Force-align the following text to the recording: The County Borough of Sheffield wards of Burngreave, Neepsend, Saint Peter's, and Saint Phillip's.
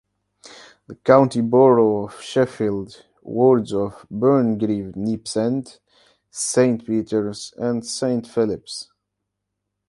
The 0.87 0.95
County 0.95 1.41
Borough 1.41 2.05
of 2.05 2.19
Sheffield 2.23 3.05
wards 3.21 3.71
of 3.71 4.03
Burngreave, 4.11 4.95
Neepsend, 4.95 5.77
Saint 6.31 6.83
Peter's, 6.87 7.53
and 7.55 7.85
Saint 7.85 8.25
Phillip's. 8.25 8.89